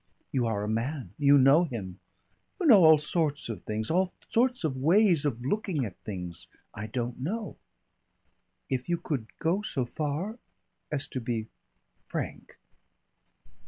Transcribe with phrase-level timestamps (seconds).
[0.31, 1.99] "You are a man; you know him;
[2.59, 6.87] you know all sorts of things all sorts of ways of looking at things, I
[6.87, 7.55] don't know.
[8.67, 10.39] If you could go so far
[10.91, 11.49] as to be
[12.07, 12.57] frank."